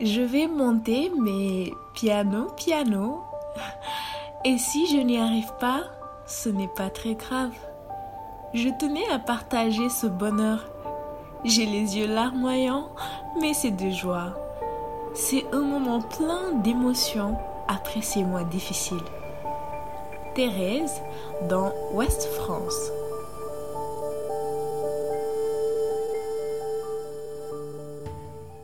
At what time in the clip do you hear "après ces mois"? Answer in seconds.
17.68-18.44